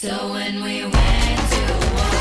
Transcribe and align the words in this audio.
So 0.00 0.30
when 0.30 0.62
we 0.62 0.82
went 0.82 0.92
to 0.92 1.62
war. 1.90 2.18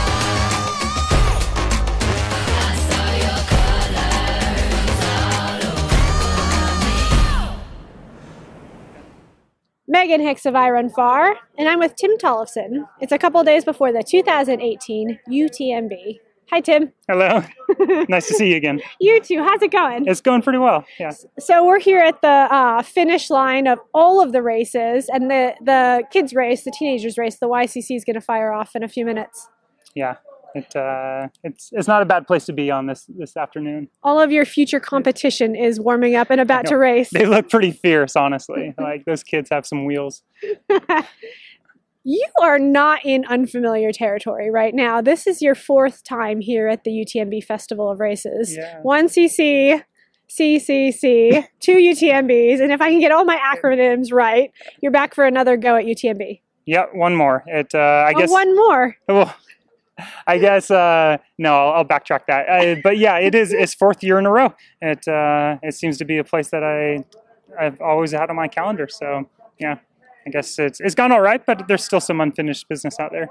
Meghan 9.88 10.22
Hicks 10.24 10.48
of 10.48 10.56
iRunFar, 10.56 11.36
and 11.60 11.70
I'm 11.70 11.78
with 11.78 11.96
Tim 11.96 12.18
Tollefson. 12.18 12.88
It's 13.00 13.12
a 13.12 13.20
couple 13.20 13.44
days 13.44 13.64
before 13.64 13.92
the 13.92 14.02
2018 14.02 15.20
UTMB. 15.30 16.20
Hi, 16.50 16.62
Tim. 16.62 16.94
Hello. 17.10 17.44
nice 18.08 18.28
to 18.28 18.34
see 18.34 18.52
you 18.52 18.56
again. 18.56 18.80
You 19.02 19.20
too. 19.22 19.44
How's 19.44 19.62
it 19.62 19.72
going? 19.72 20.08
It's 20.08 20.22
going 20.22 20.42
pretty 20.42 20.60
well. 20.60 20.86
Yeah. 20.98 21.12
So 21.40 21.66
we're 21.66 21.80
here 21.80 22.00
at 22.00 22.22
the 22.22 22.28
uh, 22.28 22.82
finish 22.84 23.30
line 23.30 23.68
of 23.68 23.80
all 23.94 24.22
of 24.24 24.32
the 24.32 24.42
races, 24.42 25.10
and 25.10 25.30
the 25.30 25.56
the 25.62 26.04
kids 26.12 26.34
race, 26.34 26.64
the 26.64 26.72
teenagers 26.72 27.18
race, 27.18 27.38
the 27.40 27.50
YCC 27.50 27.98
is 27.98 28.06
going 28.06 28.14
to 28.14 28.22
fire 28.22 28.54
off 28.54 28.76
in 28.76 28.84
a 28.84 28.88
few 28.88 29.06
minutes. 29.06 29.50
Yeah. 29.94 30.16
It 30.56 30.74
uh, 30.74 31.28
it's 31.44 31.70
it's 31.74 31.88
not 31.88 32.02
a 32.02 32.06
bad 32.06 32.26
place 32.26 32.46
to 32.46 32.54
be 32.54 32.72
on 32.72 32.88
this 32.88 33.06
this 33.10 33.36
afternoon. 33.36 33.90
All 34.02 34.20
of 34.20 34.32
your 34.32 34.46
future 34.46 34.80
competition 34.80 35.54
is 35.54 35.80
warming 35.80 36.16
up 36.16 36.30
and 36.30 36.40
about 36.40 36.66
to 36.68 36.78
race. 36.78 37.10
They 37.12 37.26
look 37.26 37.50
pretty 37.50 37.72
fierce, 37.72 38.16
honestly. 38.16 38.74
like 38.80 39.04
those 39.06 39.24
kids 39.24 39.50
have 39.52 39.66
some 39.66 39.84
wheels. 39.84 40.24
You 42.10 42.26
are 42.42 42.58
not 42.58 43.02
in 43.04 43.26
unfamiliar 43.26 43.92
territory 43.92 44.50
right 44.50 44.74
now. 44.74 45.02
This 45.02 45.28
is 45.28 45.42
your 45.42 45.56
fourth 45.56 46.06
time 46.06 46.40
here 46.40 46.70
at 46.70 46.86
the 46.86 46.92
UTMB 46.92 47.44
Festival 47.44 47.92
of 47.92 48.00
Races. 48.00 48.56
Yeah. 48.56 48.80
One 48.82 49.10
CC, 49.10 49.84
CCC, 50.30 51.46
two 51.60 51.76
UTMBs, 51.76 52.62
and 52.62 52.72
if 52.72 52.80
I 52.80 52.92
can 52.92 53.02
get 53.02 53.12
all 53.12 53.26
my 53.26 53.36
acronyms 53.36 54.14
right, 54.14 54.54
you're 54.82 54.94
back 54.94 55.14
for 55.14 55.26
another 55.26 55.58
go 55.58 55.76
at 55.76 55.84
UTMB. 55.84 56.40
Yeah, 56.66 56.86
one 56.94 57.14
more. 57.14 57.44
It 57.46 57.76
uh, 57.76 57.80
I 58.08 58.14
Oh, 58.16 58.20
guess 58.20 58.32
one 58.32 58.56
more. 58.56 58.96
well, 59.10 59.36
I 60.26 60.38
guess 60.38 60.72
uh, 60.72 61.18
no, 61.38 61.58
I'll, 61.58 61.74
I'll 61.80 61.86
backtrack 61.86 62.22
that. 62.28 62.48
Uh, 62.48 62.80
but 62.82 62.98
yeah, 62.98 63.18
it 63.18 63.36
is 63.36 63.52
it's 63.52 63.74
fourth 63.74 64.02
year 64.02 64.18
in 64.18 64.26
a 64.26 64.32
row. 64.32 64.54
It 64.82 65.06
uh, 65.10 65.58
it 65.62 65.74
seems 65.74 65.98
to 65.98 66.06
be 66.06 66.20
a 66.20 66.24
place 66.24 66.52
that 66.52 66.64
I 66.64 67.04
I've 67.60 67.82
always 67.82 68.14
had 68.14 68.30
on 68.30 68.38
my 68.38 68.48
calendar. 68.48 68.88
So 68.90 69.30
yeah, 69.60 69.80
I 70.28 70.30
guess 70.30 70.60
it's 70.60 70.82
it's 70.82 70.94
gone 70.94 71.14
all 71.14 71.22
right, 71.22 71.44
but 71.46 71.70
there's 71.70 71.86
still 71.86 72.02
some 72.02 72.20
unfinished 72.20 72.68
business 72.68 73.00
out 73.00 73.12
there. 73.12 73.30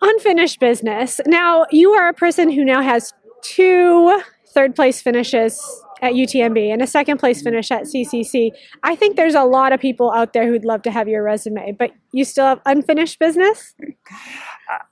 Unfinished 0.00 0.58
business. 0.58 1.20
Now, 1.24 1.66
you 1.70 1.92
are 1.92 2.08
a 2.08 2.12
person 2.12 2.50
who 2.50 2.64
now 2.64 2.82
has 2.82 3.14
two 3.42 4.20
third 4.48 4.74
place 4.74 5.00
finishes 5.00 5.60
at 6.00 6.14
UTMB 6.14 6.72
and 6.72 6.82
a 6.82 6.86
second 6.86 7.18
place 7.18 7.42
finish 7.42 7.70
at 7.70 7.84
CCC. 7.84 8.50
I 8.82 8.96
think 8.96 9.16
there's 9.16 9.36
a 9.36 9.44
lot 9.44 9.72
of 9.72 9.78
people 9.78 10.10
out 10.10 10.32
there 10.32 10.48
who'd 10.48 10.64
love 10.64 10.82
to 10.82 10.90
have 10.90 11.06
your 11.06 11.22
resume, 11.22 11.76
but 11.78 11.92
you 12.10 12.24
still 12.24 12.46
have 12.46 12.60
unfinished 12.66 13.20
business? 13.20 13.76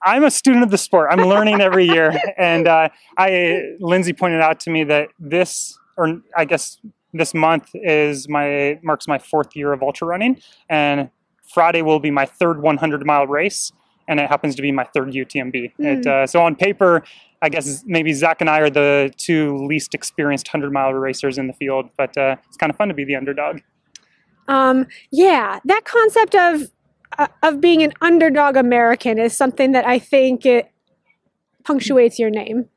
I'm 0.07 0.23
a 0.23 0.31
student 0.31 0.63
of 0.63 0.71
the 0.71 0.79
sport. 0.79 1.09
I'm 1.11 1.27
learning 1.27 1.61
every 1.61 1.87
year, 1.87 2.13
and 2.39 2.69
uh, 2.69 2.91
I 3.19 3.63
Lindsay 3.81 4.13
pointed 4.13 4.41
out 4.41 4.61
to 4.61 4.71
me 4.71 4.85
that 4.85 5.09
this, 5.19 5.77
or 5.97 6.21
I 6.37 6.45
guess 6.45 6.79
this 7.13 7.35
month 7.35 7.71
is 7.75 8.29
my 8.29 8.79
marks 8.83 9.09
my 9.09 9.19
fourth 9.19 9.57
year 9.57 9.73
of 9.73 9.83
ultra 9.83 10.07
running, 10.07 10.41
and 10.69 11.11
Friday 11.53 11.83
will 11.83 12.01
be 12.01 12.11
my 12.11 12.27
third 12.27 12.63
100 12.63 13.07
mile 13.07 13.27
race, 13.27 13.73
and 14.09 14.21
it 14.21 14.29
happens 14.29 14.55
to 14.57 14.63
be 14.63 14.73
my 14.73 14.85
third 14.95 15.13
UTMB. 15.13 15.73
It, 15.79 16.07
uh, 16.07 16.27
so 16.27 16.43
on 16.43 16.55
paper, 16.55 17.03
I 17.43 17.49
guess 17.49 17.83
maybe 17.87 18.13
Zach 18.13 18.41
and 18.41 18.49
I 18.49 18.61
are 18.61 18.71
the 18.71 19.13
two 19.17 19.57
least 19.67 19.95
experienced 19.95 20.49
100 20.49 20.73
mile 20.73 20.93
racers 20.93 21.39
in 21.39 21.47
the 21.47 21.53
field, 21.55 21.91
but 21.97 22.17
uh, 22.17 22.37
it's 22.47 22.57
kind 22.57 22.71
of 22.71 22.77
fun 22.77 22.89
to 22.89 22.95
be 22.95 23.05
the 23.05 23.17
underdog. 23.17 23.61
Um, 24.49 24.87
yeah, 25.11 25.61
that 25.65 25.85
concept 25.85 26.35
of 26.35 26.71
uh, 27.19 27.29
of 27.43 27.61
being 27.61 27.83
an 27.83 27.93
underdog 28.01 28.57
American 28.57 29.19
is 29.19 29.37
something 29.37 29.73
that 29.73 29.87
I 29.87 29.99
think 29.99 30.47
it 30.47 30.71
punctuates 31.65 32.19
your 32.19 32.31
name. 32.31 32.69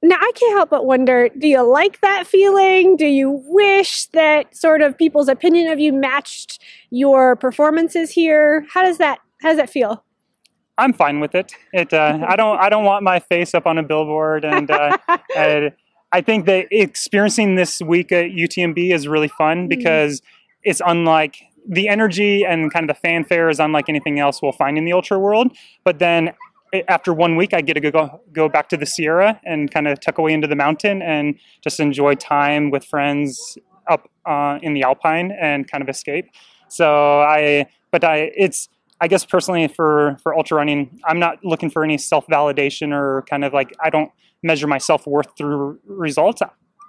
Now, 0.00 0.16
I 0.16 0.30
can't 0.34 0.56
help 0.56 0.70
but 0.70 0.86
wonder 0.86 1.28
do 1.36 1.48
you 1.48 1.62
like 1.62 2.00
that 2.02 2.26
feeling? 2.26 2.96
Do 2.96 3.06
you 3.06 3.42
wish 3.46 4.06
that 4.06 4.56
sort 4.56 4.80
of 4.80 4.96
people's 4.96 5.28
opinion 5.28 5.72
of 5.72 5.80
you 5.80 5.92
matched 5.92 6.62
your 6.90 7.34
performances 7.34 8.10
here? 8.10 8.64
How 8.72 8.82
does 8.82 8.98
that 8.98 9.18
how 9.42 9.48
does 9.48 9.58
that 9.58 9.70
feel? 9.70 10.04
I'm 10.76 10.92
fine 10.92 11.18
with 11.18 11.34
it. 11.34 11.52
It 11.72 11.92
uh, 11.92 12.24
I 12.26 12.36
don't 12.36 12.58
I 12.58 12.68
don't 12.68 12.84
want 12.84 13.02
my 13.02 13.18
face 13.18 13.54
up 13.54 13.66
on 13.66 13.78
a 13.78 13.82
billboard, 13.82 14.44
and 14.44 14.70
uh, 14.70 14.96
I, 15.08 15.72
I 16.12 16.20
think 16.20 16.46
that 16.46 16.68
experiencing 16.70 17.56
this 17.56 17.80
week 17.82 18.12
at 18.12 18.26
UTMB 18.26 18.92
is 18.92 19.08
really 19.08 19.28
fun 19.28 19.66
because 19.66 20.22
it's 20.62 20.80
unlike 20.86 21.38
the 21.68 21.88
energy 21.88 22.44
and 22.44 22.72
kind 22.72 22.88
of 22.88 22.96
the 22.96 23.00
fanfare 23.00 23.50
is 23.50 23.60
unlike 23.60 23.88
anything 23.88 24.18
else 24.18 24.40
we'll 24.40 24.52
find 24.52 24.78
in 24.78 24.84
the 24.84 24.92
ultra 24.92 25.18
world. 25.18 25.54
But 25.84 25.98
then 25.98 26.32
after 26.88 27.12
one 27.14 27.36
week, 27.36 27.54
I 27.54 27.60
get 27.60 27.74
to 27.74 27.80
go 27.80 28.20
go 28.32 28.48
back 28.48 28.68
to 28.70 28.76
the 28.76 28.86
Sierra 28.86 29.40
and 29.44 29.70
kind 29.70 29.88
of 29.88 30.00
tuck 30.00 30.18
away 30.18 30.32
into 30.32 30.46
the 30.46 30.56
mountain 30.56 31.02
and 31.02 31.38
just 31.62 31.80
enjoy 31.80 32.14
time 32.14 32.70
with 32.70 32.84
friends 32.84 33.58
up 33.88 34.10
uh, 34.26 34.58
in 34.62 34.74
the 34.74 34.82
Alpine 34.82 35.32
and 35.32 35.70
kind 35.70 35.82
of 35.82 35.88
escape. 35.88 36.26
So 36.68 37.20
I, 37.20 37.66
but 37.90 38.04
I, 38.04 38.30
it's 38.36 38.68
I 39.00 39.08
guess 39.08 39.24
personally 39.24 39.68
for 39.68 40.18
for 40.22 40.36
ultra 40.36 40.56
running, 40.56 41.00
I'm 41.04 41.18
not 41.18 41.44
looking 41.44 41.70
for 41.70 41.84
any 41.84 41.98
self 41.98 42.26
validation 42.26 42.92
or 42.92 43.22
kind 43.22 43.44
of 43.44 43.52
like 43.52 43.74
I 43.82 43.90
don't 43.90 44.10
measure 44.42 44.66
my 44.66 44.78
self 44.78 45.06
worth 45.06 45.36
through 45.36 45.78
results. 45.84 46.42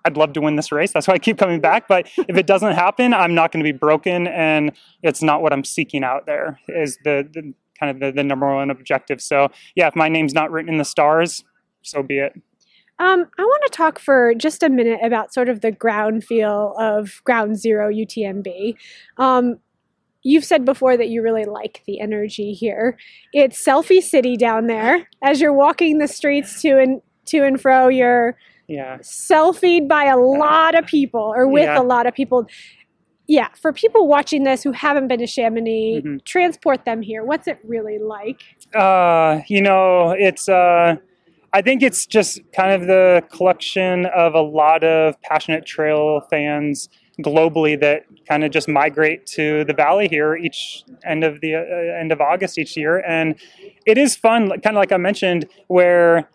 I'd 0.06 0.18
love 0.18 0.34
to 0.34 0.42
win 0.42 0.56
this 0.56 0.72
race. 0.72 0.94
That's 0.94 1.08
why 1.08 1.16
I 1.16 1.20
keep 1.20 1.38
coming 1.38 1.60
back. 1.60 1.88
But 1.88 2.10
if 2.18 2.38
it 2.38 2.48
doesn't 2.48 2.74
happen, 2.74 3.14
I'm 3.14 3.36
not 3.36 3.52
going 3.52 3.64
to 3.64 3.72
be 3.72 3.78
broken, 3.78 4.28
and 4.28 4.72
it's 5.04 5.22
not 5.22 5.42
what 5.42 5.52
I'm 5.52 5.64
seeking 5.64 6.04
out. 6.04 6.26
There 6.26 6.60
is 6.70 6.98
the, 7.04 7.28
the 7.32 7.54
kind 7.80 7.90
of 7.92 8.00
the, 8.00 8.12
the 8.12 8.24
number 8.24 8.54
one 8.54 8.70
objective. 8.70 9.22
So 9.22 9.50
yeah, 9.76 9.88
if 9.88 9.96
my 9.96 10.10
name's 10.10 10.34
not 10.34 10.52
written 10.52 10.72
in 10.74 10.78
the 10.78 10.86
stars, 10.86 11.44
so 11.82 12.04
be 12.04 12.20
it. 12.20 12.34
Um, 13.00 13.26
I 13.38 13.44
want 13.44 13.64
to 13.66 13.70
talk 13.72 13.98
for 13.98 14.34
just 14.36 14.62
a 14.62 14.70
minute 14.70 15.00
about 15.02 15.34
sort 15.34 15.48
of 15.48 15.62
the 15.62 15.72
ground 15.72 16.26
feel 16.26 16.76
of 16.78 17.22
Ground 17.24 17.58
Zero 17.58 17.90
UTMB. 17.90 18.76
Um, 19.18 19.58
you've 20.24 20.44
said 20.44 20.66
before 20.66 20.98
that 20.98 21.08
you 21.08 21.22
really 21.22 21.46
like 21.46 21.82
the 21.88 22.02
energy 22.02 22.52
here. 22.52 22.98
It's 23.32 23.66
selfie 23.66 24.02
city 24.02 24.36
down 24.36 24.68
there. 24.68 25.08
As 25.24 25.40
you're 25.40 25.54
walking 25.54 26.00
the 26.00 26.10
streets 26.10 26.62
to 26.62 26.78
and 26.78 27.02
to 27.28 27.46
and 27.46 27.62
fro, 27.62 27.88
you're 27.88 28.36
Yeah. 28.68 28.98
selfied 28.98 29.88
by 29.88 30.04
a 30.06 30.18
lot 30.18 30.76
of 30.76 30.86
people 30.86 31.34
or 31.36 31.48
with 31.48 31.64
Yeah. 31.64 31.80
a 31.80 31.84
lot 31.84 32.06
of 32.06 32.14
people. 32.14 32.48
Yeah, 33.30 33.50
for 33.62 33.72
people 33.72 34.08
watching 34.08 34.44
this 34.44 34.64
who 34.64 34.72
haven't 34.72 35.08
been 35.08 35.20
to 35.20 35.28
Chamonix, 35.28 36.02
Mhm. 36.02 36.26
transport 36.26 36.84
them 36.84 37.04
here. 37.04 37.24
What's 37.24 37.48
it 37.48 37.60
really 37.64 38.00
like? 38.00 38.42
Uh, 38.74 39.42
you 39.48 39.62
know, 39.62 40.16
it's 40.18 40.50
uh, 40.50 40.96
I 41.54 41.62
think 41.62 41.84
it's 41.84 42.08
just 42.08 42.42
kind 42.54 42.72
of 42.72 42.88
the 42.88 43.24
collection 43.30 44.08
of 44.08 44.34
a 44.34 44.42
lot 44.42 44.84
of 44.84 45.22
passionate 45.22 45.64
trail 45.68 46.22
fans 46.32 46.90
globally 47.22 47.80
that 47.80 48.04
kind 48.28 48.44
of 48.44 48.50
just 48.50 48.68
migrate 48.68 49.28
to 49.28 49.64
the 49.66 49.74
valley 49.74 50.08
here 50.08 50.36
each 50.36 50.84
end 51.06 51.24
of 51.24 51.40
the 51.42 51.54
uh, 51.56 52.00
end 52.00 52.12
of 52.12 52.22
August 52.22 52.58
each 52.58 52.76
year, 52.76 53.04
and 53.08 53.36
it 53.86 54.00
is 54.00 54.16
fun, 54.16 54.50
kind 54.62 54.76
of 54.76 54.82
like 54.82 54.92
I 54.92 54.98
mentioned, 54.98 55.46
where 55.68 56.28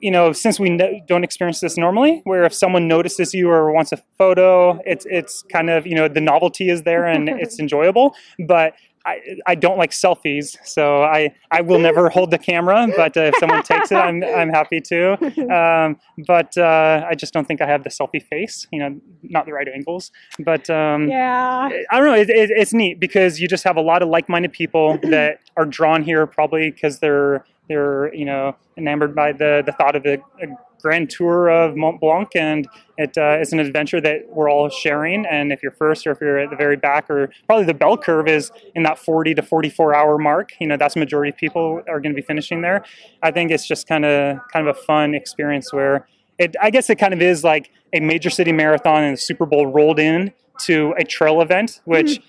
you 0.00 0.10
know, 0.10 0.32
since 0.32 0.58
we 0.58 0.70
no- 0.70 1.00
don't 1.06 1.24
experience 1.24 1.60
this 1.60 1.76
normally, 1.76 2.20
where 2.24 2.44
if 2.44 2.54
someone 2.54 2.88
notices 2.88 3.34
you 3.34 3.48
or 3.50 3.72
wants 3.72 3.92
a 3.92 3.98
photo, 4.18 4.80
it's 4.84 5.06
it's 5.08 5.42
kind 5.52 5.70
of 5.70 5.86
you 5.86 5.94
know 5.94 6.08
the 6.08 6.20
novelty 6.20 6.68
is 6.68 6.82
there 6.82 7.04
and 7.06 7.28
it's 7.42 7.58
enjoyable, 7.58 8.14
but. 8.46 8.74
I, 9.06 9.18
I 9.46 9.54
don't 9.54 9.78
like 9.78 9.92
selfies, 9.92 10.58
so 10.62 11.02
I, 11.02 11.34
I 11.50 11.62
will 11.62 11.78
never 11.78 12.10
hold 12.10 12.30
the 12.30 12.36
camera. 12.36 12.86
But 12.94 13.16
uh, 13.16 13.20
if 13.32 13.36
someone 13.38 13.62
takes 13.62 13.90
it, 13.90 13.94
I'm, 13.96 14.22
I'm 14.22 14.50
happy 14.50 14.78
to. 14.82 15.16
Um, 15.50 15.96
but 16.26 16.56
uh, 16.58 17.06
I 17.08 17.14
just 17.14 17.32
don't 17.32 17.48
think 17.48 17.62
I 17.62 17.66
have 17.66 17.82
the 17.82 17.88
selfie 17.88 18.22
face. 18.22 18.66
You 18.70 18.78
know, 18.80 19.00
not 19.22 19.46
the 19.46 19.54
right 19.54 19.66
angles. 19.68 20.12
But 20.38 20.68
um, 20.68 21.08
Yeah. 21.08 21.70
I 21.90 21.96
don't 21.98 22.08
know. 22.08 22.14
It, 22.14 22.28
it, 22.28 22.50
it's 22.50 22.74
neat 22.74 23.00
because 23.00 23.40
you 23.40 23.48
just 23.48 23.64
have 23.64 23.78
a 23.78 23.80
lot 23.80 24.02
of 24.02 24.10
like-minded 24.10 24.52
people 24.52 24.98
that 25.04 25.38
are 25.56 25.64
drawn 25.64 26.02
here 26.02 26.26
probably 26.26 26.70
because 26.70 26.98
they're 26.98 27.46
they're 27.70 28.12
you 28.12 28.24
know 28.24 28.56
enamored 28.76 29.14
by 29.14 29.32
the 29.32 29.62
the 29.64 29.72
thought 29.72 29.96
of 29.96 30.04
a, 30.04 30.14
a 30.42 30.46
grand 30.82 31.08
tour 31.08 31.48
of 31.48 31.76
Mont 31.76 32.00
Blanc, 32.00 32.28
and 32.34 32.68
it 32.98 33.16
uh, 33.16 33.38
it's 33.40 33.52
an 33.52 33.60
adventure 33.60 34.00
that 34.00 34.28
we're 34.28 34.50
all 34.50 34.68
sharing. 34.68 35.24
And 35.24 35.52
if 35.52 35.62
you're 35.62 35.72
first, 35.72 36.06
or 36.06 36.10
if 36.10 36.20
you're 36.20 36.38
at 36.38 36.50
the 36.50 36.56
very 36.56 36.76
back, 36.76 37.08
or 37.08 37.30
probably 37.46 37.64
the 37.64 37.74
bell 37.74 37.96
curve 37.96 38.26
is 38.26 38.50
in 38.74 38.82
that 38.82 38.98
40 38.98 39.34
to 39.36 39.42
44 39.42 39.94
hour 39.94 40.18
mark. 40.18 40.52
You 40.60 40.66
know, 40.66 40.76
that's 40.76 40.94
the 40.94 41.00
majority 41.00 41.30
of 41.30 41.36
people 41.36 41.82
are 41.88 42.00
going 42.00 42.12
to 42.12 42.20
be 42.20 42.26
finishing 42.26 42.60
there. 42.60 42.84
I 43.22 43.30
think 43.30 43.50
it's 43.50 43.66
just 43.66 43.86
kind 43.86 44.04
of 44.04 44.38
kind 44.52 44.66
of 44.66 44.76
a 44.76 44.80
fun 44.80 45.14
experience 45.14 45.72
where 45.72 46.08
it. 46.38 46.56
I 46.60 46.70
guess 46.70 46.90
it 46.90 46.96
kind 46.96 47.14
of 47.14 47.22
is 47.22 47.44
like 47.44 47.70
a 47.92 48.00
major 48.00 48.30
city 48.30 48.52
marathon 48.52 49.04
and 49.04 49.16
the 49.16 49.20
Super 49.20 49.46
Bowl 49.46 49.68
rolled 49.68 50.00
in 50.00 50.32
to 50.66 50.92
a 50.98 51.04
trail 51.04 51.40
event, 51.40 51.80
which 51.84 52.20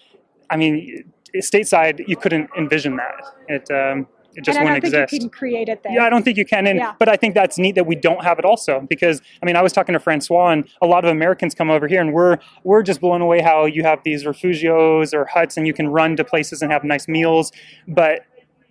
I 0.50 0.58
mean, 0.58 1.12
stateside 1.36 2.08
you 2.08 2.16
couldn't 2.16 2.50
envision 2.58 2.98
that. 2.98 3.24
It 3.48 3.72
um, 3.72 4.08
it 4.36 4.44
just 4.44 4.58
and 4.58 4.68
I 4.68 4.72
wouldn't 4.74 4.84
don't 4.84 4.92
think 4.92 5.04
exist. 5.04 5.14
you 5.14 5.20
can 5.20 5.30
create 5.30 5.70
it 5.70 5.84
there. 5.84 5.94
Yeah, 5.94 6.06
I 6.06 6.10
don't 6.10 6.24
think 6.24 6.38
you 6.38 6.46
can. 6.46 6.68
And 6.68 6.78
Yeah. 6.80 6.94
but 7.00 7.10
I 7.10 7.16
think 7.18 7.34
that's 7.36 7.58
neat 7.58 7.76
that 7.76 7.86
we 7.86 7.96
don't 7.96 8.24
have 8.24 8.40
it 8.40 8.46
also 8.46 8.86
because 8.90 9.22
I 9.42 9.46
mean 9.46 9.56
I 9.56 9.62
was 9.62 9.74
talking 9.74 9.94
to 9.94 10.00
Francois 10.00 10.50
and 10.50 10.68
a 10.82 10.88
lot 10.88 11.04
of 11.06 11.12
Americans 11.12 11.54
come 11.56 11.70
over 11.70 11.88
here 11.88 12.02
and 12.02 12.14
we're 12.14 12.38
we're 12.64 12.84
just 12.84 13.02
blown 13.02 13.22
away 13.22 13.42
how 13.42 13.66
you 13.66 13.84
have 13.84 14.00
these 14.04 14.24
refugios 14.24 15.14
or 15.14 15.26
huts 15.26 15.58
and 15.58 15.68
you 15.68 15.74
can 15.74 15.88
run 15.90 16.16
to 16.18 16.24
places 16.24 16.62
and 16.62 16.72
have 16.72 16.84
nice 16.84 17.08
meals, 17.08 17.52
but 17.88 18.22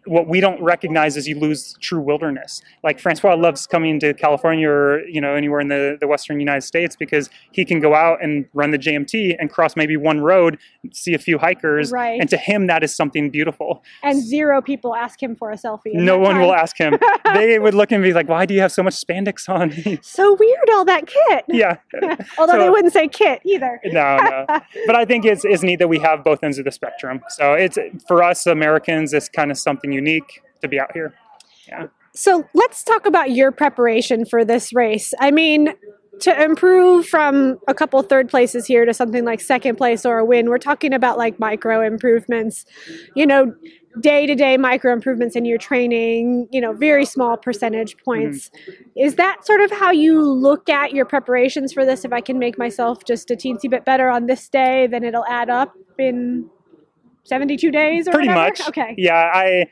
what 0.07 0.27
we 0.29 0.41
don't 0.41 0.63
recognize 0.63 1.17
is 1.17 1.29
you 1.29 1.39
lose 1.39 1.75
true 1.81 2.01
wilderness. 2.01 2.63
Like 2.83 2.99
Francois 2.99 3.35
loves 3.35 3.67
coming 3.67 4.01
to 4.01 4.15
California 4.15 4.69
or 4.69 5.07
you 5.07 5.21
know 5.21 5.35
anywhere 5.35 5.61
in 5.61 5.69
the, 5.69 5.97
the 6.01 6.07
western 6.07 6.41
United 6.41 6.63
States 6.63 6.97
because 6.97 7.29
he 7.53 7.65
can 7.65 7.81
go 7.81 7.95
out 7.95 8.23
and 8.23 8.47
run 8.55 8.71
the 8.71 8.79
JMT 8.79 9.37
and 9.39 9.51
cross 9.51 9.77
maybe 9.77 9.97
one 9.97 10.21
road, 10.21 10.59
see 10.93 11.15
a 11.15 11.19
few 11.19 11.39
hikers, 11.39 11.93
Right. 11.93 12.21
and 12.21 12.29
to 12.31 12.37
him 12.37 12.67
that 12.69 12.83
is 12.83 12.95
something 12.95 13.31
beautiful. 13.31 13.83
and 14.03 14.21
zero 14.23 14.63
people 14.63 14.95
ask 14.95 15.23
him 15.23 15.37
for 15.37 15.51
a 15.51 15.57
selfie. 15.57 15.93
No 15.95 16.19
one 16.19 16.33
time. 16.35 16.43
will 16.43 16.55
ask 16.55 16.79
him. 16.79 16.95
they 17.35 17.59
would 17.59 17.75
look 17.75 17.93
and 17.93 18.03
be 18.03 18.13
like, 18.13 18.29
"Why 18.29 18.47
do 18.47 18.55
you 18.55 18.61
have 18.61 18.73
so 18.73 18.83
much 18.83 18.95
spandex 18.95 19.49
on?" 19.49 19.71
So 20.03 20.35
weird, 20.39 20.71
all 20.73 20.85
that 20.87 21.07
kit. 21.07 21.45
yeah, 21.49 21.77
Although 22.39 22.59
they 22.59 22.71
wouldn't 22.71 22.93
say 22.93 23.09
kit 23.09 23.41
either. 23.45 23.81
no, 23.85 24.17
no. 24.17 24.47
But 24.87 24.97
I 24.97 25.05
think 25.05 25.25
it's 25.25 25.45
it's 25.45 25.63
neat 25.63 25.79
that 25.79 25.89
we 25.89 25.99
have 25.99 26.25
both 26.25 26.43
ends 26.43 26.59
of 26.59 26.65
the 26.65 26.73
spectrum. 26.73 27.21
So 27.29 27.53
it's 27.55 27.79
for 28.09 28.23
us 28.23 28.47
Americans, 28.47 29.13
it's 29.13 29.29
kind 29.29 29.51
of 29.51 29.59
something 29.59 29.90
unique 29.93 30.43
to 30.63 30.69
be 30.69 30.79
out 30.79 30.93
here. 30.93 31.15
Yeah. 31.69 31.87
So 32.15 32.49
let's 32.55 32.83
talk 32.83 33.07
about 33.07 33.31
your 33.31 33.53
preparation 33.53 34.25
for 34.25 34.45
this 34.45 34.73
race. 34.73 35.15
I 35.21 35.31
mean, 35.31 35.75
to 36.21 36.43
improve 36.43 37.07
from 37.07 37.59
a 37.69 37.75
couple 37.75 38.03
third 38.03 38.29
places 38.29 38.67
here 38.67 38.85
to 38.85 38.93
something 38.93 39.25
like 39.25 39.41
second 39.41 39.77
place 39.77 40.05
or 40.05 40.19
a 40.19 40.25
win, 40.25 40.49
we're 40.51 40.59
talking 40.59 40.93
about 40.93 41.19
like 41.19 41.39
micro 41.39 41.81
improvements, 41.81 42.67
you 43.15 43.27
know, 43.27 43.55
day 44.01 44.27
to 44.27 44.35
day 44.35 44.57
micro 44.57 44.93
improvements 44.93 45.35
in 45.35 45.45
your 45.45 45.59
training, 45.59 46.47
you 46.53 46.61
know, 46.61 46.73
very 46.73 47.05
small 47.05 47.37
percentage 47.37 47.97
points. 48.05 48.51
Mm-hmm. 48.51 48.83
Is 48.97 49.15
that 49.17 49.47
sort 49.47 49.61
of 49.61 49.71
how 49.71 49.91
you 49.91 50.23
look 50.23 50.69
at 50.69 50.93
your 50.93 51.05
preparations 51.05 51.73
for 51.73 51.85
this? 51.85 52.05
If 52.05 52.13
I 52.13 52.21
can 52.21 52.39
make 52.39 52.59
myself 52.59 53.05
just 53.05 53.31
a 53.31 53.35
teensy 53.35 53.69
bit 53.71 53.85
better 53.85 54.09
on 54.09 54.27
this 54.27 54.49
day, 54.49 54.87
then 54.87 55.05
it'll 55.05 55.27
add 55.27 55.49
up 55.49 55.75
in 55.99 56.49
72 57.25 57.71
days 57.71 58.07
or 58.07 58.13
Pretty 58.13 58.29
whatever? 58.29 58.49
much. 58.49 58.69
Okay. 58.69 58.95
Yeah, 58.97 59.31
I 59.33 59.67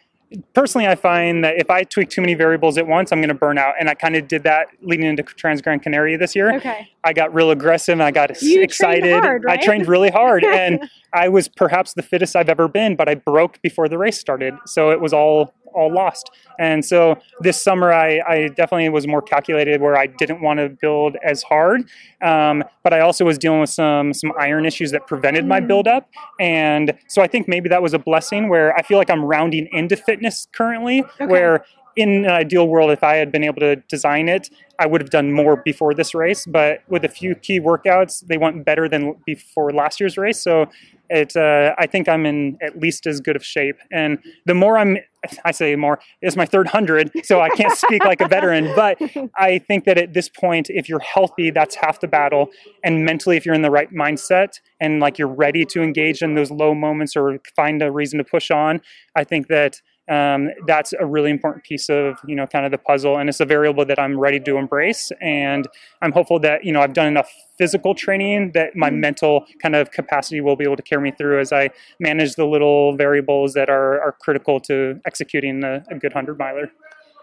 personally 0.55 0.87
I 0.87 0.95
find 0.95 1.43
that 1.45 1.59
if 1.59 1.71
I 1.71 1.85
tweak 1.85 2.11
too 2.11 2.21
many 2.21 2.35
variables 2.35 2.77
at 2.79 2.87
once, 2.87 3.13
I'm 3.13 3.21
going 3.21 3.29
to 3.29 3.35
burn 3.35 3.59
out, 3.59 3.75
and 3.81 3.89
I 3.89 3.95
kind 3.95 4.17
of 4.17 4.29
did 4.29 4.43
that 4.45 4.69
leading 4.83 5.07
into 5.07 5.23
Trans 5.23 5.63
Gran 5.63 5.81
Canaria 5.81 6.19
this 6.19 6.35
year. 6.37 6.55
Okay. 6.57 6.89
I 7.05 7.13
got 7.13 7.33
real 7.33 7.51
aggressive 7.51 7.93
and 7.95 8.03
I 8.03 8.11
got 8.11 8.31
You 8.43 8.55
trained 8.57 8.65
excited. 8.65 9.13
hard, 9.25 9.45
I 9.49 9.57
trained 9.57 9.87
really 9.87 10.11
hard 10.11 10.45
and 10.45 10.89
I 11.15 11.29
was 11.29 11.49
perhaps 11.49 11.95
the 11.95 12.03
fittest 12.03 12.37
I've 12.37 12.49
ever 12.51 12.69
been, 12.69 12.97
but 12.97 13.09
I 13.09 13.15
broke 13.15 13.63
before 13.63 13.89
the 13.89 13.97
race 13.97 14.19
started. 14.19 14.55
So 14.67 14.91
it 14.91 15.01
was 15.01 15.13
all 15.13 15.55
all 15.75 15.93
lost. 15.93 16.31
And 16.59 16.83
so 16.83 17.19
this 17.41 17.61
summer 17.63 17.93
I, 17.93 18.21
I 18.27 18.49
definitely 18.49 18.89
was 18.89 19.07
more 19.07 19.21
calculated 19.21 19.83
where 19.83 19.97
I 19.99 20.07
didn't 20.07 20.41
want 20.41 20.59
to 20.61 20.71
build 20.71 21.17
as 21.23 21.43
hard. 21.43 21.83
Um, 22.23 22.65
but 22.83 22.95
I 22.95 23.01
also 23.01 23.27
was 23.27 23.37
dealing 23.39 23.61
with 23.61 23.69
some 23.71 24.13
some 24.15 24.33
iron 24.39 24.65
issues 24.65 24.91
that 24.93 25.07
prevented 25.07 25.47
my 25.47 25.61
Mm. 25.61 25.69
buildup. 25.69 26.09
And 26.41 26.95
so 27.07 27.21
I 27.23 27.27
think 27.27 27.49
maybe 27.49 27.69
that 27.69 27.83
was 27.83 27.93
a 27.95 27.99
blessing 27.99 28.49
where 28.49 28.75
I 28.77 28.83
feel 28.83 28.97
like 28.97 29.11
I'm 29.11 29.23
rounding 29.25 29.69
into 29.73 29.95
fitness 29.95 30.18
currently 30.53 31.03
Okay. 31.03 31.27
where 31.27 31.65
in 31.97 32.25
an 32.25 32.31
ideal 32.31 32.69
world, 32.69 32.93
if 32.93 33.03
I 33.03 33.17
had 33.17 33.33
been 33.33 33.43
able 33.43 33.59
to 33.61 33.77
design 33.89 34.29
it, 34.29 34.51
I 34.79 34.87
would 34.87 35.01
have 35.01 35.11
done 35.11 35.33
more 35.33 35.57
before 35.57 35.95
this 35.95 36.15
race. 36.15 36.47
But 36.47 36.83
with 36.89 37.05
a 37.05 37.09
few 37.09 37.35
key 37.35 37.59
workouts, 37.59 38.25
they 38.25 38.39
went 38.39 38.65
better 38.65 38.89
than 38.89 39.17
before 39.27 39.73
last 39.73 39.99
year's 39.99 40.17
race. 40.17 40.41
So 40.41 40.67
it, 41.11 41.35
uh, 41.35 41.75
I 41.77 41.87
think 41.87 42.09
I'm 42.09 42.25
in 42.25 42.57
at 42.63 42.79
least 42.79 43.05
as 43.07 43.21
good 43.21 43.35
of 43.35 43.45
shape. 43.45 43.77
And 43.91 44.19
the 44.47 44.55
more 44.55 44.79
I'm, 44.79 44.99
I 45.45 45.51
say 45.51 45.75
more, 45.75 45.99
it's 46.23 46.37
my 46.37 46.47
third 46.47 46.69
hundred, 46.69 47.11
so 47.25 47.41
I 47.41 47.49
can't 47.49 47.77
speak 47.87 48.05
like 48.05 48.21
a 48.21 48.29
veteran. 48.29 48.71
But 48.77 49.01
I 49.37 49.59
think 49.59 49.85
that 49.87 49.99
at 49.99 50.13
this 50.15 50.29
point, 50.29 50.71
if 50.71 50.89
you're 50.89 51.01
healthy, 51.01 51.51
that's 51.51 51.75
half 51.75 51.99
the 51.99 52.07
battle. 52.07 52.51
And 52.85 53.05
mentally, 53.05 53.37
if 53.37 53.45
you're 53.45 53.57
in 53.57 53.63
the 53.63 53.73
right 53.73 53.93
mindset 53.93 54.61
and 54.81 55.01
like 55.01 55.19
you're 55.19 55.27
ready 55.27 55.65
to 55.65 55.83
engage 55.83 56.23
in 56.23 56.35
those 56.35 56.53
low 56.53 56.75
moments 56.75 57.17
or 57.17 57.41
find 57.57 57.83
a 57.83 57.91
reason 57.91 58.19
to 58.19 58.25
push 58.25 58.53
on, 58.53 58.81
I 59.17 59.25
think 59.25 59.49
that 59.49 59.81
um, 60.09 60.49
that's 60.67 60.93
a 60.95 61.05
really 61.07 61.31
important 61.31 61.65
piece 61.65 61.89
of 61.89 62.17
you 62.27 62.35
know 62.35 62.47
kind 62.47 62.65
of 62.65 62.71
the 62.71 62.79
puzzle 62.79 63.19
and 63.19 63.29
it's 63.29 63.41
a 63.41 63.45
variable 63.45 63.85
that 63.85 63.99
i'm 63.99 64.19
ready 64.19 64.41
to 64.41 64.57
embrace 64.57 65.11
and 65.21 65.67
i'm 66.03 66.13
hopeful 66.13 66.39
that 66.39 66.65
you 66.65 66.73
know 66.73 66.81
i've 66.81 66.93
done 66.95 67.07
enough 67.07 67.31
physical 67.59 67.95
training 67.95 68.53
that 68.53 68.75
my 68.77 68.91
Mhm. 68.91 68.99
mental 69.01 69.45
kind 69.63 69.75
of 69.77 69.91
capacity 69.91 70.41
will 70.41 70.57
be 70.57 70.65
able 70.65 70.77
to 70.77 70.83
carry 70.83 71.03
me 71.03 71.11
through 71.11 71.41
as 71.41 71.53
i 71.53 71.69
manage 72.01 72.35
the 72.37 72.47
little 72.47 72.97
variables 72.97 73.53
that 73.55 73.69
are, 73.69 74.01
are 74.01 74.13
critical 74.21 74.61
to 74.61 75.01
executing 75.07 75.63
a, 75.65 75.83
a 75.91 75.95
good 75.97 76.13
100 76.15 76.39
miler 76.39 76.71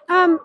Um, 0.10 0.40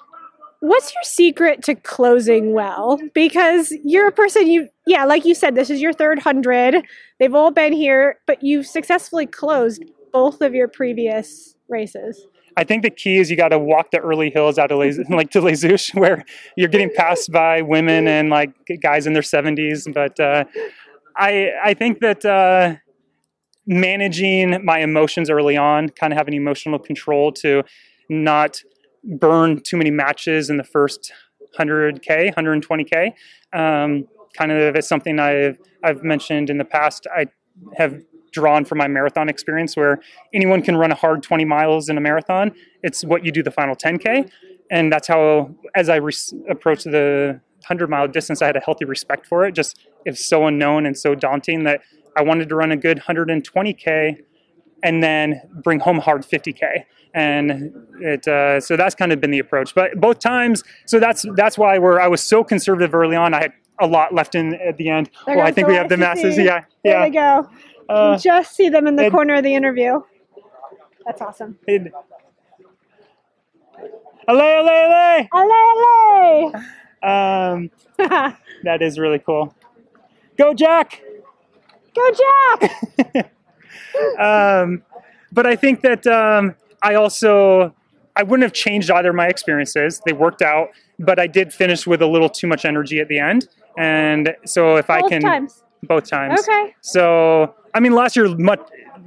what's 0.61 0.95
your 0.95 1.03
secret 1.03 1.63
to 1.65 1.75
closing 1.75 2.53
well? 2.53 2.99
Because 3.15 3.73
you're 3.85 4.09
a 4.09 4.13
person 4.13 4.47
you, 4.47 4.69
yeah, 4.87 5.05
like 5.05 5.25
you 5.25 5.35
said, 5.35 5.55
this 5.55 5.71
is 5.71 5.81
your 5.81 5.93
third 5.93 6.19
hundred. 6.21 6.85
They've 7.19 7.35
all 7.35 7.51
been 7.51 7.73
here, 7.73 8.19
but 8.27 8.43
you've 8.43 8.67
successfully 8.67 9.27
closed 9.27 9.85
both 10.13 10.41
of 10.41 10.55
your 10.55 10.69
previous 10.69 11.57
races. 11.71 12.27
I 12.57 12.65
think 12.65 12.83
the 12.83 12.91
key 12.91 13.19
is 13.19 13.31
you 13.31 13.37
got 13.37 13.49
to 13.49 13.59
walk 13.59 13.91
the 13.91 13.99
early 13.99 14.31
hills 14.31 14.59
out 14.59 14.73
of 14.73 14.79
Les, 14.79 14.99
like 15.09 15.31
to 15.31 15.41
Les 15.41 15.91
where 15.95 16.25
you're 16.57 16.69
getting 16.69 16.91
passed 16.95 17.31
by 17.33 17.63
women 17.63 18.09
and 18.09 18.29
like 18.31 18.53
guys 18.83 19.07
in 19.07 19.13
their 19.13 19.23
70s. 19.23 19.93
But 19.93 20.19
uh, 20.19 20.45
I 21.17 21.51
I 21.63 21.75
think 21.75 22.01
that 22.01 22.25
uh, 22.25 22.77
managing 23.67 24.65
my 24.65 24.81
emotions 24.81 25.31
early 25.31 25.57
on, 25.57 25.89
kind 25.91 26.13
of 26.13 26.17
having 26.17 26.35
emotional 26.35 26.79
control 26.79 27.33
to 27.33 27.63
not 28.09 28.61
burn 29.05 29.61
too 29.63 29.77
many 29.77 29.91
matches 29.91 30.51
in 30.51 30.57
the 30.57 30.65
first 30.65 31.13
100k, 31.59 32.35
120k. 32.35 33.13
Um, 33.53 34.07
kind 34.37 34.53
of 34.53 34.77
it's 34.77 34.89
something 34.89 35.19
I've 35.19 35.59
I've 35.83 36.03
mentioned 36.03 36.51
in 36.51 36.59
the 36.59 36.65
past. 36.65 37.07
I 37.15 37.27
have 37.77 38.03
drawn 38.33 38.65
from 38.65 38.79
my 38.79 38.89
marathon 38.89 39.29
experience 39.29 39.77
where 39.77 40.01
anyone 40.33 40.63
can 40.63 40.77
run 40.77 40.93
a 40.93 40.95
hard 40.95 41.23
20 41.23 41.45
miles 41.45 41.89
in 41.89 41.97
a 41.97 42.01
marathon. 42.01 42.53
It's 42.83 43.05
what 43.05 43.25
you 43.25 43.33
do 43.33 43.43
the 43.43 43.51
final 43.51 43.75
10K. 43.75 44.31
And 44.71 44.93
that's 44.93 45.09
how, 45.09 45.55
as 45.75 45.89
I 45.89 45.97
re- 45.97 46.13
approached 46.49 46.85
the 46.85 47.41
100 47.63 47.91
mile 47.91 48.09
distance, 48.09 48.41
I 48.41 48.47
had 48.47 48.57
a 48.57 48.61
healthy 48.61 48.85
respect 48.85 49.27
for 49.27 49.45
it. 49.45 49.53
Just 49.53 49.87
it's 50.05 50.25
so 50.25 50.47
unknown 50.47 50.87
and 50.87 50.97
so 50.97 51.15
daunting 51.15 51.65
that 51.65 51.83
I 52.17 52.23
wanted 52.23 52.49
to 52.49 52.55
run 52.55 52.73
a 52.73 52.77
good 52.77 52.99
120K 53.01 54.23
and 54.83 55.03
then 55.03 55.43
bring 55.63 55.81
home 55.81 55.99
hard 55.99 56.23
50K. 56.23 56.85
And 57.13 57.73
it, 58.01 58.27
uh, 58.29 58.61
so 58.61 58.77
that's 58.77 58.95
kind 58.95 59.13
of 59.13 59.21
been 59.21 59.33
the 59.33 59.41
approach. 59.41 59.75
But 59.75 60.01
both 60.01 60.21
times, 60.21 60.63
so 60.87 61.01
that's 61.01 61.27
that's 61.35 61.59
why 61.59 61.77
where 61.79 62.01
I 62.01 62.07
was 62.07 62.23
so 62.23 62.45
conservative 62.45 62.95
early 62.95 63.17
on. 63.17 63.35
I 63.35 63.43
had 63.43 63.53
a 63.81 63.87
lot 63.87 64.15
left 64.15 64.35
in 64.35 64.55
at 64.55 64.77
the 64.77 64.89
end. 64.91 65.11
There 65.27 65.37
well, 65.37 65.47
I 65.47 65.51
think 65.51 65.67
we 65.67 65.75
have 65.75 65.89
the 65.89 65.97
masses. 65.97 66.39
Yeah, 66.39 66.65
There 66.85 67.09
yeah. 67.09 67.09
go. 67.09 67.51
Uh, 67.91 68.17
just 68.19 68.55
see 68.55 68.69
them 68.69 68.87
in 68.87 68.97
the 68.97 69.07
it- 69.07 69.11
corner 69.13 69.35
of 69.35 69.43
the 69.43 69.55
interview. 69.55 70.01
That's 71.07 71.21
awesome. 71.23 71.59
it, 71.67 71.93
Allez, 74.29 74.67
allez, 74.67 75.27
Allez, 75.33 76.53
allez! 76.53 76.55
Um, 77.03 77.71
that 78.65 78.83
is 78.83 78.99
really 78.99 79.19
cool. 79.19 79.55
Go, 80.39 80.55
Jack! 80.55 81.03
Go, 81.97 82.11
Jack! 82.61 83.33
um, 84.21 84.83
but 85.33 85.47
I 85.47 85.57
think 85.57 85.81
that 85.81 86.07
um, 86.07 86.55
I 86.83 86.95
also 86.95 87.75
I 88.15 88.23
wouldn't 88.23 88.43
have 88.45 88.53
changed 88.53 88.91
either 88.91 89.11
of 89.11 89.17
my 89.17 89.27
experiences. 89.27 90.01
They 90.07 90.13
worked 90.13 90.43
out, 90.43 90.69
but 90.99 91.19
I 91.19 91.27
did 91.27 91.53
finish 91.53 91.87
with 91.87 92.03
a 92.03 92.07
little 92.07 92.29
too 92.29 92.47
much 92.47 92.65
energy 92.65 93.01
at 93.01 93.09
the 93.09 93.19
end. 93.19 93.49
And 93.79 94.37
so 94.45 94.77
if 94.77 94.91
I 94.91 95.01
Both 95.01 95.11
can 95.11 95.23
times. 95.23 95.63
both 95.85 96.09
times. 96.09 96.41
Okay. 96.49 96.75
So 96.83 97.55
I 97.75 97.81
mean, 97.81 97.93
last 97.93 98.17
year 98.17 98.29
much 98.37 98.61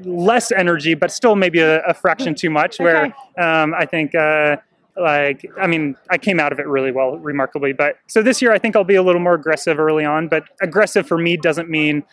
less 0.03 0.51
energy, 0.51 0.93
but 0.93 1.11
still 1.11 1.35
maybe 1.35 1.59
a, 1.59 1.81
a 1.83 1.93
fraction 1.93 2.35
too 2.35 2.49
much. 2.49 2.79
Where 2.79 3.05
um, 3.37 3.73
I 3.73 3.85
think. 3.85 4.15
Uh, 4.15 4.57
like 4.95 5.43
I 5.59 5.65
mean, 5.65 5.95
I 6.11 6.19
came 6.19 6.39
out 6.39 6.51
of 6.51 6.59
it 6.59 6.67
really 6.67 6.91
well, 6.91 7.17
remarkably. 7.17 7.73
But 7.73 7.97
so 8.07 8.21
this 8.21 8.43
year, 8.43 8.51
I 8.51 8.59
think 8.59 8.75
I'll 8.75 8.83
be 8.83 8.93
a 8.93 9.01
little 9.01 9.21
more 9.21 9.33
aggressive 9.33 9.79
early 9.79 10.05
on. 10.05 10.27
But 10.27 10.43
aggressive 10.61 11.07
for 11.07 11.17
me 11.17 11.35
doesn't 11.35 11.67
mean, 11.67 12.03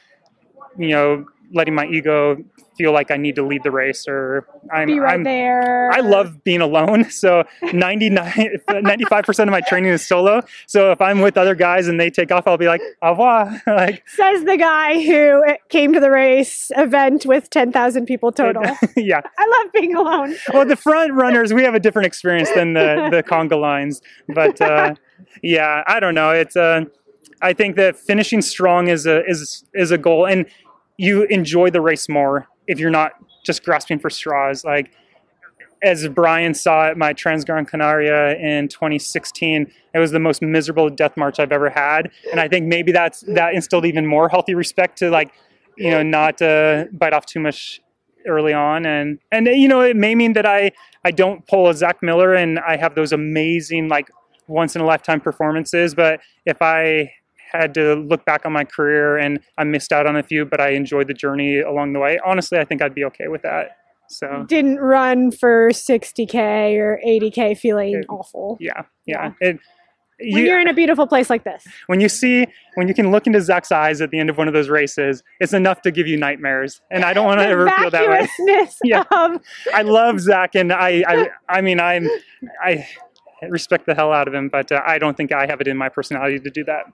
you 0.79 0.89
know, 0.89 1.27
letting 1.53 1.75
my 1.75 1.87
ego 1.87 2.37
feel 2.81 2.93
like 2.93 3.11
I 3.11 3.19
need 3.19 3.35
to 3.35 3.43
lead 3.45 3.63
the 3.63 3.71
race 3.71 4.07
or 4.09 4.47
I'm, 4.73 4.87
Be 4.87 4.99
right 4.99 5.15
I'm 5.15 5.23
there. 5.23 5.91
I 5.93 6.01
love 6.01 6.43
being 6.45 6.61
alone. 6.61 7.09
So 7.21 7.45
99, 7.75 8.61
95% 8.69 9.43
of 9.43 9.49
my 9.51 9.61
training 9.61 9.91
is 9.91 10.07
solo. 10.07 10.41
So 10.67 10.91
if 10.91 11.01
I'm 11.03 11.21
with 11.21 11.37
other 11.37 11.55
guys 11.55 11.87
and 11.87 12.01
they 12.01 12.09
take 12.09 12.33
off, 12.33 12.47
I'll 12.47 12.57
be 12.57 12.69
like, 12.69 12.81
au 13.03 13.11
revoir. 13.11 13.61
like, 13.67 14.03
Says 14.09 14.45
the 14.45 14.57
guy 14.57 15.03
who 15.03 15.43
came 15.69 15.93
to 15.93 16.01
the 16.01 16.11
race 16.11 16.71
event 16.77 17.27
with 17.27 17.51
10,000 17.51 18.07
people 18.07 18.33
total. 18.33 18.63
yeah. 18.97 19.21
I 19.39 19.47
love 19.47 19.73
being 19.75 19.95
alone. 19.95 20.35
Well, 20.55 20.65
the 20.65 20.77
front 20.77 21.13
runners, 21.13 21.53
we 21.53 21.63
have 21.65 21.75
a 21.75 21.81
different 21.81 22.07
experience 22.07 22.49
than 22.55 22.73
the, 22.73 23.09
the 23.11 23.23
conga 23.23 23.61
lines. 23.61 24.01
But 24.29 24.59
uh, 24.63 24.95
yeah, 25.43 25.83
I 25.87 26.01
don't 26.01 26.15
know. 26.15 26.31
It's, 26.31 26.57
uh, 26.57 26.85
I 27.43 27.53
think 27.53 27.77
that 27.77 27.99
finishing 27.99 28.41
strong 28.41 28.89
is 28.89 29.05
a, 29.05 29.27
is, 29.27 29.65
is 29.75 29.91
a 29.91 29.99
goal. 29.99 30.27
And 30.27 30.47
you 31.01 31.23
enjoy 31.25 31.71
the 31.71 31.81
race 31.81 32.11
more 32.11 32.47
if 32.67 32.79
you're 32.79 32.91
not 32.91 33.13
just 33.43 33.65
grasping 33.65 33.99
for 33.99 34.11
straws. 34.11 34.65
Like, 34.65 34.93
as 35.83 36.07
Brian 36.09 36.53
saw 36.53 36.89
at 36.89 36.99
my 36.99 37.15
Transgran 37.15 37.67
Canaria 37.67 38.37
in 38.37 38.69
2016, 38.69 39.73
it 39.95 39.99
was 39.99 40.11
the 40.11 40.21
most 40.21 40.43
miserable 40.43 40.91
death 40.91 41.17
march 41.17 41.41
I've 41.41 41.53
ever 41.53 41.71
had, 41.71 42.11
and 42.31 42.39
I 42.39 42.49
think 42.49 42.67
maybe 42.67 42.93
that's 42.93 43.21
that 43.29 43.55
instilled 43.55 43.87
even 43.87 44.07
more 44.07 44.29
healthy 44.29 44.55
respect 44.55 44.99
to 44.99 45.09
like, 45.09 45.33
you 45.79 45.91
know, 45.91 46.03
not 46.03 46.43
uh, 46.43 46.85
bite 46.93 47.15
off 47.15 47.25
too 47.25 47.41
much 47.41 47.81
early 48.27 48.53
on, 48.53 48.85
and 48.85 49.19
and 49.33 49.47
you 49.47 49.69
know 49.69 49.81
it 49.81 49.97
may 49.97 50.15
mean 50.15 50.35
that 50.35 50.45
I 50.45 50.73
I 51.03 51.13
don't 51.13 51.47
pull 51.47 51.69
a 51.69 51.75
Zach 51.75 52.03
Miller 52.03 52.35
and 52.35 52.59
I 52.59 52.77
have 52.77 52.95
those 52.95 53.13
amazing 53.13 53.89
like 53.89 54.11
once 54.49 54.77
in 54.77 54.83
a 54.83 54.85
lifetime 54.85 55.23
performances, 55.23 55.95
but 55.95 56.21
if 56.45 56.61
I 56.61 57.11
had 57.53 57.75
to 57.75 57.95
look 57.95 58.25
back 58.25 58.45
on 58.47 58.53
my 58.53 58.65
career 58.65 59.17
and 59.19 59.41
I 59.59 59.65
missed 59.65 59.93
out 59.93 60.07
on 60.07 60.17
a 60.17 60.23
few, 60.23 60.45
but 60.45 60.61
I 60.61 60.71
enjoyed 60.71 61.09
the 61.09 61.15
journey 61.15 61.61
along 61.61 61.93
the 61.93 61.99
way. 62.01 62.19
Honestly, 62.25 62.59
I 62.59 62.65
think 62.65 62.83
I'd 62.83 62.95
be 62.95 63.05
okay 63.05 63.29
with 63.29 63.43
that. 63.43 63.77
So 64.09 64.45
Didn't 64.49 64.79
run 64.81 65.31
for 65.31 65.69
60k 65.71 66.77
or 66.79 67.01
80k 67.07 67.57
feeling 67.57 67.93
Yeah. 67.95 68.01
awful. 68.09 68.57
yeah, 68.61 68.83
yeah. 69.07 69.33
It, 69.41 69.59
When 70.19 70.29
you, 70.45 70.51
you're 70.51 70.61
in 70.61 70.69
a 70.69 70.75
beautiful 70.75 71.07
place 71.07 71.31
like 71.31 71.45
this. 71.45 71.65
when 71.87 72.01
you 72.01 72.09
see 72.09 72.47
when 72.75 72.89
you 72.89 72.95
can 72.95 73.11
look 73.13 73.27
into 73.27 73.41
Zach's 73.41 73.71
eyes 73.73 74.01
at 74.01 74.11
the 74.11 74.19
end 74.19 74.29
of 74.29 74.37
one 74.37 74.49
of 74.49 74.55
those 74.55 74.69
races, 74.69 75.23
it's 75.39 75.53
enough 75.53 75.81
to 75.83 75.91
give 75.93 76.07
you 76.09 76.17
nightmares. 76.17 76.81
And 76.91 77.05
I 77.05 77.13
don't 77.15 77.25
want 77.25 77.41
to 77.45 77.47
ever 77.47 77.71
feel 77.71 77.91
that 77.91 78.09
way. 78.09 78.29
Yeah. 78.85 79.05
of 79.13 79.41
I 79.73 79.83
love 79.83 80.19
Zach, 80.21 80.55
and 80.57 80.73
I, 80.73 81.05
I, 81.07 81.29
I 81.49 81.61
mean, 81.61 81.79
I'm, 81.81 82.09
I 82.63 82.87
respect 83.49 83.87
the 83.87 83.95
hell 83.95 84.13
out 84.13 84.27
of 84.29 84.35
him, 84.35 84.49
but 84.49 84.71
uh, 84.73 84.83
I 84.85 84.99
don't 84.99 85.17
think 85.17 85.33
I 85.33 85.47
have 85.47 85.61
it 85.61 85.69
in 85.69 85.77
my 85.77 85.89
personality 85.89 86.39
to 86.41 86.51
do 86.51 86.65
that. 86.65 86.85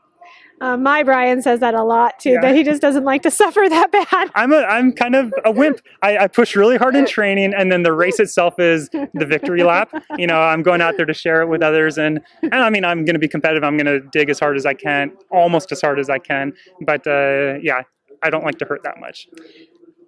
Uh, 0.61 0.77
my 0.77 1.03
Brian 1.03 1.43
says 1.43 1.61
that 1.61 1.75
a 1.75 1.83
lot 1.83 2.19
too, 2.19 2.31
Yeah. 2.31 2.41
that 2.43 2.55
he 2.55 2.63
just 2.63 2.81
doesn't 2.81 3.05
like 3.05 3.23
to 3.23 3.31
suffer 3.31 3.63
that 3.69 3.93
bad. 3.93 4.31
I'm 4.35 4.53
a, 4.53 4.59
I'm 4.63 4.93
kind 4.93 5.15
of 5.15 5.33
a 5.45 5.51
wimp. 5.51 5.81
I, 6.03 6.17
I 6.19 6.27
push 6.29 6.57
really 6.57 6.77
hard 6.77 6.97
in 6.97 7.07
training, 7.17 7.53
and 7.55 7.71
then 7.71 7.83
the 7.83 7.93
race 7.93 8.19
itself 8.21 8.59
is 8.59 8.89
the 8.91 9.27
victory 9.27 9.63
lap. 9.63 9.93
You 10.17 10.27
know, 10.27 10.41
I'm 10.41 10.63
going 10.63 10.81
out 10.81 10.97
there 10.97 11.07
to 11.07 11.15
share 11.15 11.43
it 11.43 11.49
with 11.49 11.63
others, 11.63 11.99
and 11.99 12.21
and 12.43 12.55
I 12.55 12.71
mean, 12.71 12.85
I'm 12.85 13.05
going 13.05 13.15
to 13.15 13.21
be 13.21 13.29
competitive. 13.29 13.65
I'm 13.65 13.77
going 13.77 13.87
to 13.87 14.01
dig 14.01 14.31
as 14.31 14.39
hard 14.41 14.57
as 14.57 14.65
I 14.67 14.75
can, 14.75 15.13
almost 15.31 15.73
as 15.73 15.81
hard 15.81 15.99
as 15.99 16.09
I 16.09 16.19
can. 16.19 16.53
But 16.81 17.07
uh, 17.07 17.55
yeah, 17.63 17.83
I 18.23 18.31
don't 18.31 18.45
like 18.45 18.59
to 18.59 18.65
hurt 18.65 18.83
that 18.85 18.99
much. 18.99 19.29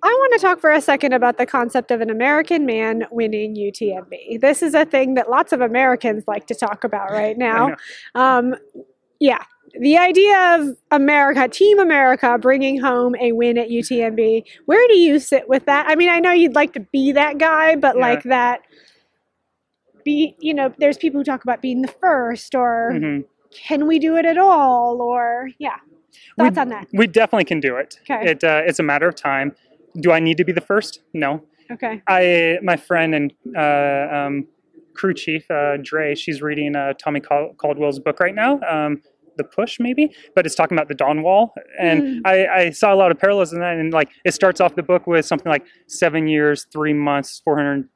I 0.01 0.07
want 0.07 0.33
to 0.35 0.39
talk 0.39 0.61
for 0.61 0.71
a 0.71 0.81
second 0.81 1.13
about 1.13 1.39
the 1.39 1.45
concept 1.47 1.91
of 1.91 2.01
an 2.01 2.09
American 2.09 2.65
man 2.65 3.07
winning 3.11 3.57
UTMB. 3.57 4.41
This 4.41 4.63
is 4.63 4.73
a 4.75 4.85
thing 4.85 5.15
that 5.15 5.29
lots 5.29 5.53
of 5.53 5.61
Americans 5.61 6.23
like 6.29 6.47
to 6.47 6.55
talk 6.55 6.85
about 6.85 7.11
right 7.11 7.37
now. 7.37 7.75
Um, 8.15 8.55
yeah, 9.19 9.43
the 9.81 9.97
idea 9.99 10.57
of 10.59 10.77
America, 10.91 11.49
Team 11.49 11.79
America, 11.79 12.37
bringing 12.39 12.81
home 12.81 13.15
a 13.21 13.33
win 13.33 13.59
at 13.59 13.69
UTMB. 13.69 14.45
Where 14.67 14.87
do 14.89 14.97
you 14.99 15.19
sit 15.19 15.49
with 15.49 15.67
that? 15.67 15.87
I 15.89 15.95
mean, 15.97 16.09
I 16.09 16.21
know 16.21 16.33
you'd 16.33 16.55
like 16.55 16.73
to 16.75 16.81
be 16.93 17.13
that 17.13 17.39
guy, 17.39 17.77
but 17.77 17.97
Yeah. 17.97 18.01
like 18.03 18.23
that. 18.25 18.61
Be 20.05 20.37
you 20.39 20.55
know, 20.55 20.73
there's 20.79 20.97
people 20.97 21.21
who 21.21 21.25
talk 21.25 21.43
about 21.43 21.61
being 21.61 21.83
the 21.83 21.89
first, 22.01 22.55
or 22.55 22.93
Mhm. 22.95 23.25
can 23.53 23.87
we 23.87 23.99
do 23.99 24.17
it 24.17 24.25
at 24.25 24.39
all, 24.39 25.03
or 25.03 25.49
yeah. 25.59 25.77
Thoughts 26.39 26.57
we, 26.57 26.61
on 26.63 26.69
that? 26.71 26.87
We 26.93 27.07
definitely 27.07 27.45
can 27.45 27.61
do 27.61 27.77
it. 27.77 27.99
Okay. 28.09 28.31
It 28.31 28.45
uh, 28.45 28.63
it's 28.65 28.79
a 28.79 28.83
matter 28.83 29.09
of 29.09 29.15
time. 29.17 29.55
Do 30.01 30.13
I 30.13 30.21
need 30.21 30.37
to 30.39 30.45
be 30.45 30.53
the 30.53 30.61
first? 30.61 31.03
No. 31.13 31.43
Okay. 31.71 32.03
I 32.09 32.59
my 32.63 32.77
friend 32.77 33.15
and 33.15 33.33
uh, 33.57 34.09
um, 34.17 34.47
crew 34.95 35.15
chief 35.15 35.51
uh, 35.51 35.77
Dre, 35.83 36.15
she's 36.15 36.41
reading 36.41 36.75
uh, 36.77 36.95
Tommy 36.95 37.21
Cal- 37.21 37.53
Caldwell's 37.59 37.99
book 37.99 38.21
right 38.21 38.35
now. 38.35 38.61
Um, 38.69 39.03
the 39.39 39.45
push 39.45 39.81
maybe 39.81 40.15
but 40.35 40.45
it's 40.45 40.55
talking 40.55 40.77
about 40.77 40.89
the 40.89 40.95
dawn 40.95 41.23
wall 41.23 41.55
and 41.81 42.03
Mm. 42.03 42.21
I, 42.27 42.47
I 42.47 42.71
saw 42.71 42.93
a 42.93 42.97
lot 42.97 43.11
of 43.11 43.19
parallels 43.19 43.53
in 43.55 43.61
that 43.61 43.77
and 43.79 43.93
like 43.93 44.11
it 44.25 44.35
starts 44.35 44.61
off 44.61 44.75
the 44.75 44.83
book 44.83 45.07
with 45.07 45.25
something 45.25 45.49
like 45.51 45.65
seven 45.87 46.29
years 46.29 46.67
three 46.73 46.93
months 46.93 47.41
400 47.45 47.89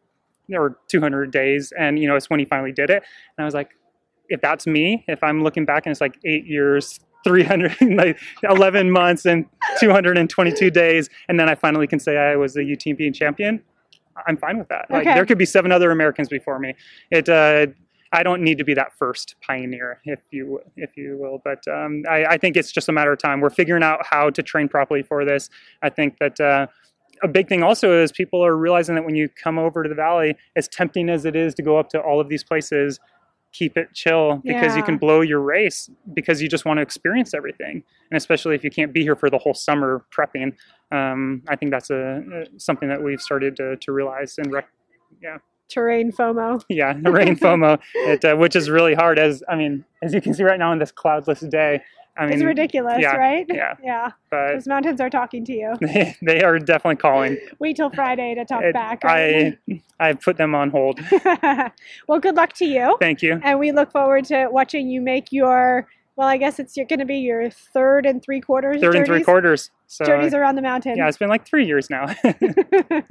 or 0.55 0.79
200 0.91 1.31
days 1.31 1.73
and 1.79 1.99
you 1.99 2.09
know 2.09 2.17
it's 2.17 2.29
when 2.31 2.39
he 2.41 2.45
finally 2.47 2.73
did 2.73 2.91
it 2.91 3.03
and 3.37 3.43
i 3.43 3.45
was 3.45 3.55
like 3.55 3.71
if 4.29 4.41
that's 4.41 4.67
me 4.67 5.05
if 5.09 5.23
i'm 5.23 5.43
looking 5.43 5.65
back 5.65 5.85
and 5.87 5.91
it's 5.93 6.01
like 6.01 6.19
eight 6.25 6.47
years 6.47 6.99
300 7.25 7.77
like 7.97 8.19
11 8.43 8.91
months 8.91 9.25
and 9.27 9.45
222 9.79 10.71
days 10.71 11.09
and 11.29 11.39
then 11.39 11.49
i 11.49 11.55
finally 11.55 11.87
can 11.87 12.01
say 12.01 12.17
i 12.17 12.35
was 12.37 12.57
a 12.57 12.61
utmb 12.61 13.15
champion 13.15 13.63
i'm 14.27 14.37
fine 14.37 14.59
with 14.59 14.69
that 14.69 14.87
like 14.91 15.03
Okay. 15.07 15.15
there 15.15 15.25
could 15.25 15.39
be 15.39 15.47
seven 15.47 15.71
other 15.73 15.91
americans 15.91 16.29
before 16.29 16.59
me 16.59 16.75
it 17.11 17.29
uh 17.29 17.67
I 18.13 18.23
don't 18.23 18.43
need 18.43 18.59
to 18.59 18.65
be 18.65 18.75
that 18.75 18.93
first 18.99 19.37
pioneer, 19.47 20.01
if 20.05 20.21
you 20.31 20.61
if 20.77 20.97
you 20.97 21.17
will. 21.19 21.41
But 21.43 21.67
um, 21.67 22.03
I, 22.09 22.25
I 22.25 22.39
think 22.39 22.57
it's 22.57 22.71
just 22.71 22.89
a 22.89 22.93
matter 22.93 23.13
of 23.13 23.19
time. 23.19 23.41
We're 23.41 23.51
figuring 23.51 23.83
out 23.83 24.05
how 24.05 24.31
to 24.31 24.43
train 24.43 24.69
properly 24.69 25.03
for 25.03 25.25
this. 25.25 25.49
I 25.83 25.89
think 25.89 26.19
that 26.19 26.39
uh, 26.39 26.67
a 27.23 27.29
big 27.29 27.49
thing 27.49 27.63
also 27.63 28.03
is 28.03 28.13
people 28.13 28.45
are 28.45 28.57
realizing 28.57 28.95
that 28.97 29.05
when 29.05 29.15
you 29.15 29.29
come 29.29 29.59
over 29.59 29.83
to 29.83 29.89
the 29.89 29.95
valley, 29.95 30.37
as 30.57 30.69
tempting 30.69 31.09
as 31.09 31.25
it 31.25 31.37
is 31.37 31.55
to 31.55 31.63
go 31.63 31.79
up 31.79 31.89
to 31.91 32.01
all 32.01 32.21
of 32.21 32.29
these 32.29 32.45
places, 32.45 33.01
keep 33.53 33.77
it 33.77 33.93
chill 33.93 34.41
because 34.45 34.77
you 34.77 34.83
can 34.83 34.97
blow 34.97 35.21
your 35.21 35.41
race 35.41 35.91
because 36.15 36.41
you 36.41 36.49
just 36.49 36.65
want 36.65 36.79
to 36.79 36.83
experience 36.83 37.35
everything. 37.35 37.83
And 38.11 38.17
especially 38.17 38.55
if 38.55 38.65
you 38.65 38.71
can't 38.71 38.93
be 38.93 39.03
here 39.03 39.15
for 39.15 39.31
the 39.31 39.39
whole 39.39 39.55
summer 39.55 40.05
prepping, 40.11 40.55
um, 40.91 41.43
I 41.49 41.57
think 41.57 41.71
that's 41.71 41.91
a 41.91 42.47
something 42.57 42.89
that 42.89 43.03
we've 43.03 43.21
started 43.21 43.57
to, 43.57 43.77
to 43.77 43.93
realize 43.93 44.37
and 44.39 44.53
rec- 44.53 44.69
Terrain 45.69 46.13
FOMO. 46.13 46.63
yeah, 46.69 46.93
rain 47.05 47.37
FOMO, 47.37 47.79
it, 47.95 48.25
uh, 48.25 48.37
which 48.37 48.57
is 48.57 48.69
really 48.71 48.95
hard. 48.95 49.19
As 49.19 49.43
I 49.49 49.57
mean, 49.57 49.85
as 50.03 50.13
you 50.15 50.21
can 50.21 50.35
see 50.35 50.43
right 50.43 50.59
now 50.59 50.71
on 50.71 50.79
this 50.79 50.93
cloudless 50.93 51.41
day, 51.41 51.83
I 52.17 52.25
mean, 52.27 52.35
it's 52.35 52.43
ridiculous, 52.43 52.99
yeah, 53.01 53.17
right? 53.17 53.47
yeah. 53.49 53.75
Yeah. 53.83 54.11
but 54.31 54.53
Those 54.53 54.67
mountains 54.67 55.01
are 55.01 55.09
talking 55.09 55.47
to 55.47 55.53
you. 55.53 55.75
they, 55.81 56.15
they 56.21 56.43
are 56.43 56.59
definitely 56.59 56.97
calling. 56.97 57.39
Wait 57.59 57.77
till 57.77 57.89
Friday 57.91 58.35
to 58.35 58.45
talk 58.45 58.63
It- 58.63 58.75
back. 58.75 59.03
Right? 59.03 59.59
I 59.71 59.83
I 59.99 60.13
put 60.13 60.37
them 60.37 60.55
on 60.55 60.69
hold. 60.71 61.01
well, 62.07 62.19
good 62.21 62.35
luck 62.35 62.53
to 62.55 62.67
you. 62.67 62.97
Thank 63.01 63.23
you. 63.23 63.41
And 63.43 63.59
we 63.59 63.73
look 63.73 63.91
forward 63.93 64.25
to 64.27 64.49
watching 64.51 64.89
you 64.91 65.01
make 65.01 65.33
your, 65.33 65.89
well, 66.17 66.29
I 66.29 66.37
guess 66.37 66.59
it's 66.59 66.75
going 66.75 66.99
to 66.99 67.07
be 67.07 67.19
your 67.19 67.49
third 67.51 68.05
and 68.05 68.23
three 68.23 68.41
quarters 68.41 68.81
Third 68.83 68.97
and 68.97 69.07
three 69.07 69.23
quarters. 69.23 69.71
So 69.87 70.05
journeys 70.05 70.35
around 70.35 70.57
the 70.57 70.63
mountain. 70.63 70.97
yeah, 70.99 71.09
it's 71.09 71.19
been 71.19 71.29
like 71.31 71.47
three 71.47 71.67
years 71.67 71.89
now. 71.89 72.07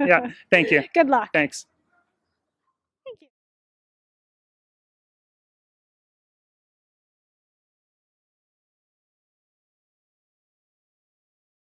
yeah, 0.00 0.30
thank 0.50 0.70
you. 0.70 0.82
Good 0.94 1.08
luck. 1.08 1.30
Thanks. 1.32 1.66